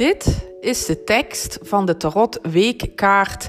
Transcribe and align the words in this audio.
Dit 0.00 0.48
is 0.60 0.86
de 0.86 1.04
tekst 1.04 1.58
van 1.62 1.86
de 1.86 1.96
Tarot 1.96 2.38
Weekkaart 2.42 3.48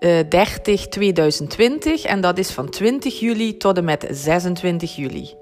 uh, 0.00 0.18
30 0.28 0.88
2020 0.88 2.04
en 2.04 2.20
dat 2.20 2.38
is 2.38 2.50
van 2.50 2.68
20 2.70 3.20
juli 3.20 3.56
tot 3.56 3.76
en 3.76 3.84
met 3.84 4.06
26 4.10 4.96
juli. 4.96 5.34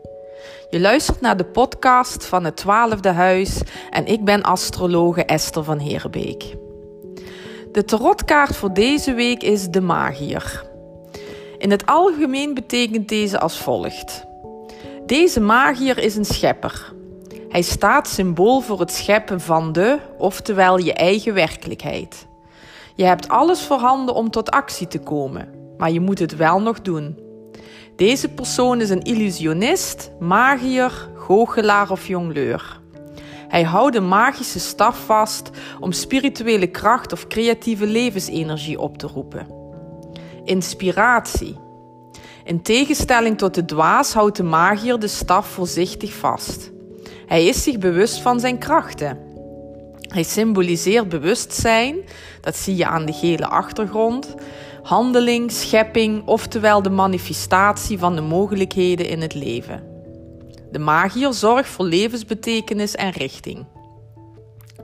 Je 0.71 0.81
luistert 0.81 1.21
naar 1.21 1.37
de 1.37 1.45
podcast 1.45 2.25
van 2.25 2.45
het 2.45 2.57
twaalfde 2.57 3.09
huis 3.09 3.61
en 3.91 4.07
ik 4.07 4.25
ben 4.25 4.43
astrologe 4.43 5.25
Esther 5.25 5.65
van 5.65 5.79
Herenbeek. 5.79 6.45
De 7.73 7.85
tarotkaart 7.85 8.57
voor 8.57 8.75
deze 8.75 9.15
week 9.15 9.43
is 9.43 9.69
de 9.69 9.81
magier. 9.81 10.65
In 11.59 11.71
het 11.71 11.87
algemeen 11.87 12.55
betekent 12.55 13.09
deze 13.09 13.39
als 13.39 13.59
volgt. 13.59 14.25
Deze 15.07 15.41
magier 15.41 15.99
is 15.99 16.17
een 16.17 16.25
schepper. 16.25 16.99
Hij 17.51 17.63
staat 17.63 18.09
symbool 18.09 18.61
voor 18.61 18.81
het 18.81 18.93
scheppen 18.93 19.41
van 19.41 19.73
de, 19.73 19.99
oftewel 20.19 20.79
je 20.79 20.93
eigen 20.93 21.35
werkelijkheid. 21.35 22.27
Je 22.95 23.05
hebt 23.05 23.29
alles 23.29 23.63
voorhanden 23.63 24.15
om 24.15 24.31
tot 24.31 24.51
actie 24.51 24.89
te 24.89 24.99
komen, 24.99 25.49
maar 25.79 25.91
je 25.91 26.01
moet 26.01 26.19
het 26.19 26.37
wel 26.37 26.61
nog 26.61 26.81
doen. 26.81 27.19
Deze 27.97 28.29
persoon 28.29 28.81
is 28.81 28.91
een 28.91 29.03
illusionist, 29.03 30.11
magier, 30.21 31.09
goochelaar 31.15 31.91
of 31.91 32.07
jongleur. 32.07 32.81
Hij 33.49 33.63
houdt 33.63 33.97
een 33.97 34.09
magische 34.09 34.61
staf 34.61 35.05
vast 35.05 35.51
om 35.81 35.93
spirituele 35.93 36.67
kracht 36.67 37.13
of 37.13 37.27
creatieve 37.27 37.87
levensenergie 37.87 38.81
op 38.81 38.99
te 38.99 39.07
roepen. 39.07 39.47
Inspiratie. 40.45 41.59
In 42.45 42.63
tegenstelling 42.63 43.39
tot 43.39 43.55
de 43.55 43.65
dwaas 43.65 44.13
houdt 44.13 44.37
de 44.37 44.43
magier 44.43 44.99
de 44.99 45.09
staf 45.09 45.47
voorzichtig 45.47 46.15
vast. 46.15 46.71
Hij 47.31 47.47
is 47.47 47.63
zich 47.63 47.79
bewust 47.79 48.21
van 48.21 48.41
zijn 48.41 48.59
krachten. 48.59 49.19
Hij 50.01 50.23
symboliseert 50.23 51.09
bewustzijn, 51.09 51.97
dat 52.41 52.57
zie 52.57 52.77
je 52.77 52.87
aan 52.87 53.05
de 53.05 53.13
gele 53.13 53.47
achtergrond, 53.47 54.35
handeling, 54.83 55.51
schepping, 55.51 56.27
oftewel 56.27 56.83
de 56.83 56.91
manifestatie 56.91 57.99
van 57.99 58.15
de 58.15 58.21
mogelijkheden 58.21 59.09
in 59.09 59.21
het 59.21 59.35
leven. 59.35 59.83
De 60.71 60.79
magier 60.79 61.33
zorgt 61.33 61.69
voor 61.69 61.85
levensbetekenis 61.85 62.95
en 62.95 63.11
richting. 63.11 63.67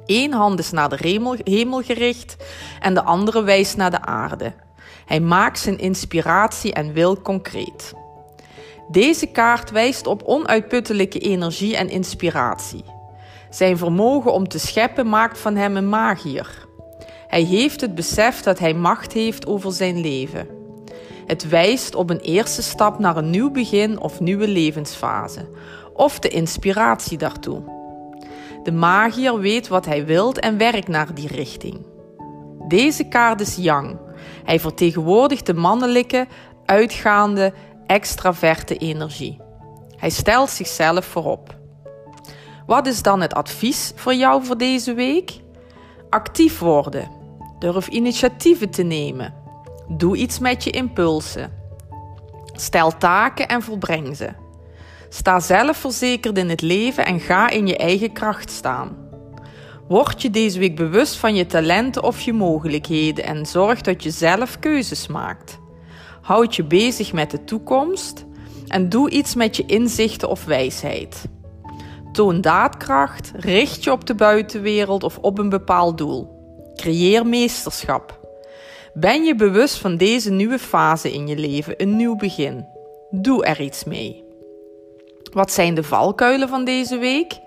Eén 0.05 0.33
hand 0.33 0.59
is 0.59 0.71
naar 0.71 0.89
de 0.89 1.37
hemel 1.45 1.83
gericht 1.83 2.37
en 2.81 2.95
de 2.95 3.03
andere 3.03 3.43
wijst 3.43 3.77
naar 3.77 3.91
de 3.91 4.01
aarde. 4.01 4.53
Hij 5.07 5.21
maakt 5.21 5.59
zijn 5.59 5.79
inspiratie 5.79 6.73
en 6.73 6.93
wil 6.93 7.21
concreet. 7.21 7.95
Deze 8.89 9.27
kaart 9.27 9.71
wijst 9.71 10.07
op 10.07 10.23
onuitputtelijke 10.23 11.19
energie 11.19 11.77
en 11.77 11.89
inspiratie. 11.89 12.85
Zijn 13.51 13.79
vermogen 13.79 14.33
om 14.33 14.49
te 14.49 14.59
scheppen 14.59 15.09
maakt 15.09 15.39
van 15.39 15.57
hem 15.57 15.77
een 15.77 15.89
magier. 15.89 16.67
Hij 17.27 17.43
heeft 17.43 17.81
het 17.81 17.95
besef 17.95 18.43
dat 18.43 18.59
hij 18.59 18.75
macht 18.75 19.13
heeft 19.13 19.47
over 19.47 19.73
zijn 19.73 20.01
leven. 20.01 20.49
Het 21.27 21.49
wijst 21.49 21.95
op 21.95 22.11
een 22.11 22.21
eerste 22.21 22.63
stap 22.63 22.99
naar 22.99 23.17
een 23.17 23.31
nieuw 23.31 23.51
begin 23.51 24.01
of 24.01 24.21
nieuwe 24.21 24.49
levensfase, 24.49 25.49
of 25.93 26.19
de 26.19 26.29
inspiratie 26.29 27.19
daartoe. 27.19 27.63
De 28.63 28.73
magier 28.73 29.39
weet 29.39 29.69
wat 29.69 29.87
hij 29.87 30.05
wilt 30.05 30.39
en 30.39 30.59
werkt 30.59 30.89
naar 30.89 31.15
die 31.15 31.29
richting. 31.29 31.87
Deze 32.69 33.05
kaart 33.05 33.41
is 33.41 33.57
Yang. 33.57 33.99
Hij 34.45 34.61
vertegenwoordigt 34.61 35.47
de 35.47 35.55
mannelijke, 35.55 36.27
uitgaande 36.65 37.53
extraverte 37.87 38.77
energie. 38.77 39.41
Hij 39.97 40.11
stelt 40.11 40.51
zichzelf 40.51 41.05
voorop. 41.05 41.55
Wat 42.67 42.87
is 42.87 43.03
dan 43.03 43.21
het 43.21 43.35
advies 43.35 43.93
voor 43.95 44.15
jou 44.15 44.45
voor 44.45 44.59
deze 44.59 44.95
week? 44.95 45.41
Actief 46.11 46.59
worden. 46.59 47.11
Durf 47.59 47.89
initiatieven 47.89 48.71
te 48.71 48.83
nemen. 48.83 49.35
Doe 49.89 50.17
iets 50.17 50.39
met 50.39 50.65
je 50.65 50.71
impulsen. 50.71 51.53
Stel 52.53 52.97
taken 52.99 53.49
en 53.49 53.63
volbreng 53.63 54.17
ze. 54.17 54.29
Sta 55.09 55.41
zelfverzekerd 55.41 56.39
in 56.39 56.49
het 56.49 56.61
leven 56.61 57.07
en 57.07 57.21
ga 57.21 57.51
in 57.51 57.67
je 57.67 57.77
eigen 57.77 58.13
kracht 58.13 58.51
staan. 58.51 58.97
Word 59.89 60.23
je 60.23 60.31
deze 60.31 60.59
week 60.59 60.77
bewust 60.77 61.17
van 61.17 61.35
je 61.35 61.47
talenten 61.47 62.03
of 62.03 62.21
je 62.21 62.33
mogelijkheden 62.33 63.25
en 63.25 63.47
zorg 63.47 63.81
dat 63.81 64.03
je 64.03 64.11
zelf 64.11 64.59
keuzes 64.59 65.07
maakt. 65.07 65.59
Houd 66.27 66.57
je 66.57 66.65
bezig 66.65 67.13
met 67.13 67.31
de 67.31 67.45
toekomst 67.45 68.25
en 68.67 68.89
doe 68.89 69.11
iets 69.11 69.35
met 69.35 69.57
je 69.57 69.67
inzichten 69.67 70.29
of 70.29 70.45
wijsheid. 70.45 71.25
Toon 72.13 72.41
daadkracht, 72.41 73.33
richt 73.37 73.85
je 73.85 73.93
op 73.93 74.07
de 74.07 74.15
buitenwereld 74.15 75.03
of 75.03 75.19
op 75.19 75.39
een 75.39 75.49
bepaald 75.49 75.99
doel. 75.99 76.29
Creëer 76.75 77.27
meesterschap. 77.27 78.21
Ben 78.95 79.25
je 79.25 79.35
bewust 79.35 79.77
van 79.77 79.97
deze 79.97 80.31
nieuwe 80.31 80.59
fase 80.59 81.13
in 81.13 81.27
je 81.27 81.37
leven, 81.37 81.75
een 81.77 81.97
nieuw 81.97 82.17
begin? 82.17 82.67
Doe 83.11 83.45
er 83.45 83.61
iets 83.61 83.85
mee. 83.85 84.25
Wat 85.33 85.53
zijn 85.53 85.75
de 85.75 85.83
valkuilen 85.83 86.49
van 86.49 86.65
deze 86.65 86.99
week? 86.99 87.39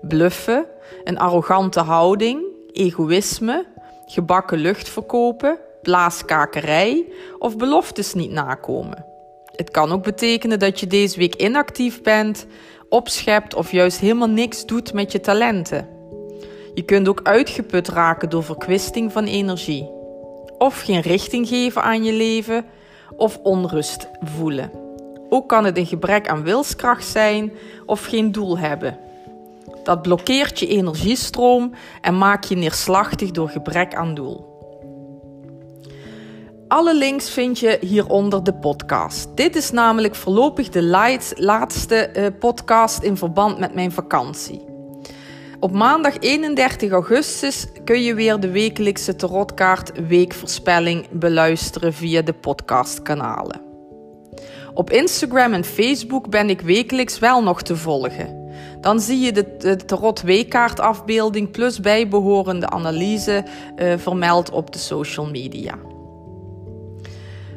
Bluffen, 0.00 0.66
een 1.04 1.18
arrogante 1.18 1.80
houding, 1.80 2.42
egoïsme, 2.72 3.66
gebakken 4.06 4.58
lucht 4.58 4.88
verkopen, 4.88 5.58
blaaskakerij 5.86 7.04
of 7.38 7.56
beloftes 7.56 8.14
niet 8.14 8.30
nakomen. 8.30 9.04
Het 9.56 9.70
kan 9.70 9.92
ook 9.92 10.02
betekenen 10.02 10.58
dat 10.58 10.80
je 10.80 10.86
deze 10.86 11.18
week 11.18 11.34
inactief 11.34 12.02
bent, 12.02 12.46
opschept 12.88 13.54
of 13.54 13.70
juist 13.70 13.98
helemaal 13.98 14.28
niks 14.28 14.66
doet 14.66 14.92
met 14.92 15.12
je 15.12 15.20
talenten. 15.20 15.88
Je 16.74 16.82
kunt 16.82 17.08
ook 17.08 17.20
uitgeput 17.22 17.88
raken 17.88 18.30
door 18.30 18.44
verkwisting 18.44 19.12
van 19.12 19.24
energie. 19.24 19.90
Of 20.58 20.80
geen 20.80 21.00
richting 21.00 21.48
geven 21.48 21.82
aan 21.82 22.04
je 22.04 22.12
leven 22.12 22.64
of 23.16 23.38
onrust 23.42 24.08
voelen. 24.20 24.70
Ook 25.28 25.48
kan 25.48 25.64
het 25.64 25.78
een 25.78 25.86
gebrek 25.86 26.28
aan 26.28 26.42
wilskracht 26.42 27.06
zijn 27.06 27.52
of 27.84 28.04
geen 28.04 28.32
doel 28.32 28.58
hebben. 28.58 28.98
Dat 29.82 30.02
blokkeert 30.02 30.58
je 30.58 30.66
energiestroom 30.66 31.72
en 32.00 32.18
maakt 32.18 32.48
je 32.48 32.56
neerslachtig 32.56 33.30
door 33.30 33.48
gebrek 33.48 33.94
aan 33.94 34.14
doel. 34.14 34.55
Alle 36.76 36.96
links 36.96 37.30
vind 37.30 37.58
je 37.58 37.78
hieronder 37.80 38.44
de 38.44 38.54
podcast. 38.54 39.36
Dit 39.36 39.56
is 39.56 39.70
namelijk 39.70 40.14
voorlopig 40.14 40.68
de 40.68 40.82
laatste 41.36 42.10
uh, 42.16 42.26
podcast 42.38 43.02
in 43.02 43.16
verband 43.16 43.58
met 43.58 43.74
mijn 43.74 43.92
vakantie. 43.92 44.64
Op 45.60 45.72
maandag 45.72 46.18
31 46.18 46.90
augustus 46.90 47.66
kun 47.84 48.02
je 48.02 48.14
weer 48.14 48.40
de 48.40 48.50
wekelijkse 48.50 49.16
tarotkaart 49.16 50.06
weekvoorspelling 50.06 51.06
beluisteren 51.10 51.92
via 51.92 52.22
de 52.22 52.32
podcastkanalen. 52.32 53.60
Op 54.74 54.90
Instagram 54.90 55.52
en 55.52 55.64
Facebook 55.64 56.30
ben 56.30 56.50
ik 56.50 56.60
wekelijks 56.60 57.18
wel 57.18 57.42
nog 57.42 57.62
te 57.62 57.76
volgen. 57.76 58.50
Dan 58.80 59.00
zie 59.00 59.20
je 59.20 59.32
de, 59.32 59.56
de 59.58 59.76
tarot 59.76 60.22
weekkaartafbeelding 60.22 61.50
plus 61.50 61.80
bijbehorende 61.80 62.68
analyse 62.68 63.44
uh, 63.76 63.92
vermeld 63.96 64.50
op 64.50 64.72
de 64.72 64.78
social 64.78 65.26
media. 65.26 65.74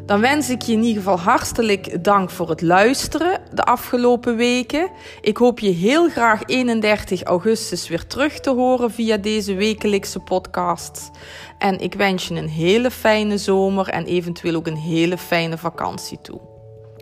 Dan 0.09 0.21
wens 0.21 0.49
ik 0.49 0.61
je 0.61 0.71
in 0.71 0.83
ieder 0.83 1.03
geval 1.03 1.19
hartelijk 1.19 2.03
dank 2.03 2.29
voor 2.29 2.49
het 2.49 2.61
luisteren 2.61 3.41
de 3.53 3.63
afgelopen 3.63 4.35
weken. 4.35 4.91
Ik 5.21 5.37
hoop 5.37 5.59
je 5.59 5.69
heel 5.69 6.09
graag 6.09 6.43
31 6.45 7.23
augustus 7.23 7.87
weer 7.87 8.07
terug 8.07 8.39
te 8.39 8.49
horen 8.49 8.91
via 8.91 9.17
deze 9.17 9.53
wekelijkse 9.53 10.19
podcast. 10.19 11.09
En 11.57 11.79
ik 11.79 11.93
wens 11.93 12.27
je 12.27 12.35
een 12.35 12.49
hele 12.49 12.91
fijne 12.91 13.37
zomer 13.37 13.87
en 13.87 14.05
eventueel 14.05 14.55
ook 14.55 14.67
een 14.67 14.77
hele 14.77 15.17
fijne 15.17 15.57
vakantie 15.57 16.21
toe. 16.21 16.41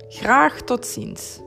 Graag 0.09 0.61
tot 0.61 0.85
ziens. 0.85 1.39